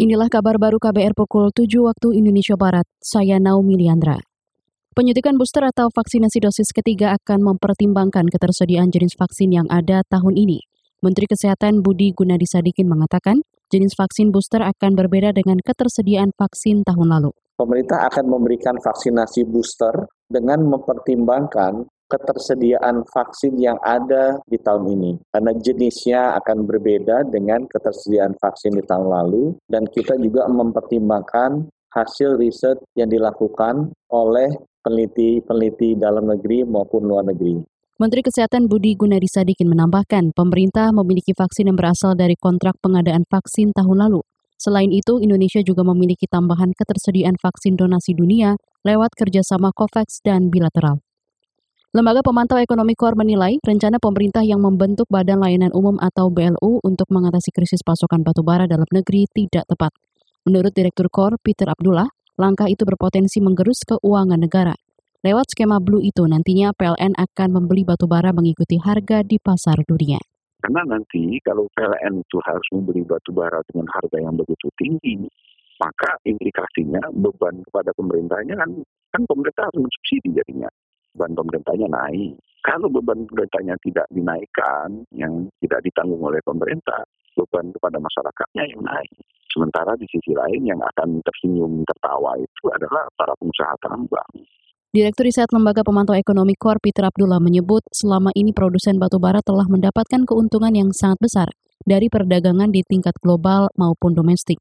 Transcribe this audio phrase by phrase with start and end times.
[0.00, 2.88] Inilah kabar baru KBR pukul 7 waktu Indonesia Barat.
[3.04, 4.16] Saya Naomi Liandra.
[4.96, 10.64] Penyuntikan booster atau vaksinasi dosis ketiga akan mempertimbangkan ketersediaan jenis vaksin yang ada tahun ini.
[11.04, 17.20] Menteri Kesehatan Budi Gunadi Sadikin mengatakan, jenis vaksin booster akan berbeda dengan ketersediaan vaksin tahun
[17.20, 17.36] lalu.
[17.60, 25.12] Pemerintah akan memberikan vaksinasi booster dengan mempertimbangkan ketersediaan vaksin yang ada di tahun ini.
[25.30, 32.38] Karena jenisnya akan berbeda dengan ketersediaan vaksin di tahun lalu dan kita juga mempertimbangkan hasil
[32.38, 34.50] riset yang dilakukan oleh
[34.82, 37.62] peneliti-peneliti dalam negeri maupun luar negeri.
[38.00, 43.76] Menteri Kesehatan Budi Gunadi Sadikin menambahkan, pemerintah memiliki vaksin yang berasal dari kontrak pengadaan vaksin
[43.76, 44.24] tahun lalu.
[44.56, 48.56] Selain itu, Indonesia juga memiliki tambahan ketersediaan vaksin donasi dunia
[48.88, 51.04] lewat kerjasama COVAX dan bilateral.
[51.90, 57.10] Lembaga Pemantau Ekonomi KOR menilai rencana pemerintah yang membentuk Badan Layanan Umum atau BLU untuk
[57.10, 59.90] mengatasi krisis pasokan batubara dalam negeri tidak tepat.
[60.46, 62.06] Menurut Direktur KOR Peter Abdullah,
[62.38, 64.78] langkah itu berpotensi menggerus keuangan negara.
[65.26, 70.22] Lewat skema Blue itu nantinya PLN akan membeli batubara mengikuti harga di pasar dunia.
[70.62, 75.26] Karena nanti kalau PLN itu harus membeli batubara dengan harga yang begitu tinggi,
[75.82, 78.70] maka implikasinya beban kepada pemerintahnya kan
[79.10, 80.70] kan pemerintah harus mensubsidi jadinya
[81.14, 82.34] beban pemerintahnya naik.
[82.60, 87.02] Kalau beban pemerintahnya tidak dinaikkan, yang tidak ditanggung oleh pemerintah,
[87.34, 89.12] beban kepada masyarakatnya yang naik.
[89.50, 94.30] Sementara di sisi lain yang akan tersenyum tertawa itu adalah para pengusaha tambang.
[94.90, 100.26] Direktur Riset Lembaga Pemantau Ekonomi KOR Peter Abdullah menyebut selama ini produsen batubara telah mendapatkan
[100.26, 101.48] keuntungan yang sangat besar
[101.86, 104.58] dari perdagangan di tingkat global maupun domestik.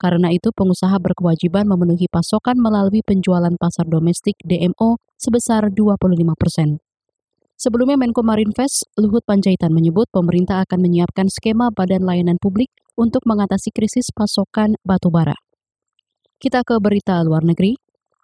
[0.00, 6.80] Karena itu, pengusaha berkewajiban memenuhi pasokan melalui penjualan pasar domestik DMO sebesar 25 persen.
[7.60, 13.68] Sebelumnya Menko Marinvest Luhut Panjaitan menyebut pemerintah akan menyiapkan skema badan layanan publik untuk mengatasi
[13.68, 15.36] krisis pasokan batu bara.
[16.40, 17.76] Kita ke berita luar negeri.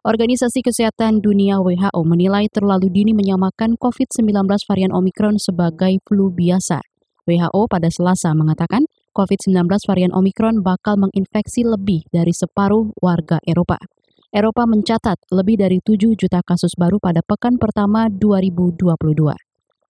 [0.09, 6.81] Organisasi Kesehatan Dunia WHO menilai terlalu dini menyamakan COVID-19 varian Omikron sebagai flu biasa.
[7.29, 13.81] WHO pada Selasa mengatakan COVID-19 varian Omikron bakal menginfeksi lebih dari separuh warga Eropa.
[14.29, 18.77] Eropa mencatat lebih dari 7 juta kasus baru pada pekan pertama 2022.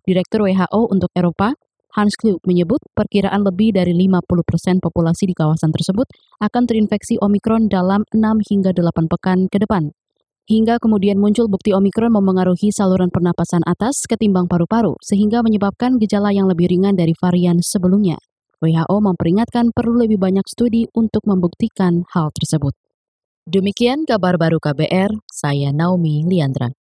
[0.07, 1.59] Direktur WHO untuk Eropa,
[1.99, 6.07] Hans Klug menyebut perkiraan lebih dari 50 persen populasi di kawasan tersebut
[6.39, 9.91] akan terinfeksi Omikron dalam 6 hingga 8 pekan ke depan.
[10.47, 16.47] Hingga kemudian muncul bukti Omikron memengaruhi saluran pernapasan atas ketimbang paru-paru, sehingga menyebabkan gejala yang
[16.47, 18.15] lebih ringan dari varian sebelumnya.
[18.61, 22.77] WHO memperingatkan perlu lebih banyak studi untuk membuktikan hal tersebut.
[23.49, 26.77] Demikian kabar baru KBR, saya Naomi Liandra.